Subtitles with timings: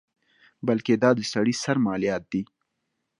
[0.67, 2.43] بلکې دا د سړي سر مالیات دي.